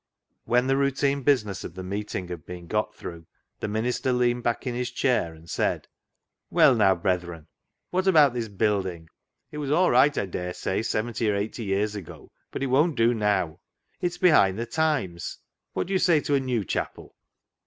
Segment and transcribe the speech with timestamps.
[0.45, 3.27] When the routine business of the meeting had been got through,
[3.59, 5.87] the minister leaned back in his chair and said
[6.49, 7.45] —"Well now, brethren,
[7.91, 9.09] what about this build ing?
[9.51, 12.95] It was all right, I dare say, seventy or eighty years ago; but it won't
[12.95, 13.59] do now.
[14.01, 15.37] It is behind the times.
[15.73, 17.15] What do you say to a new chapel